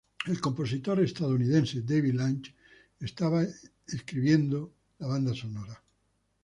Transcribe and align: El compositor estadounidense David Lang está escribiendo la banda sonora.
El 0.25 0.41
compositor 0.41 0.99
estadounidense 0.99 1.83
David 1.83 2.13
Lang 2.15 2.41
está 2.99 3.29
escribiendo 3.85 4.73
la 4.97 5.05
banda 5.05 5.35
sonora. 5.35 5.83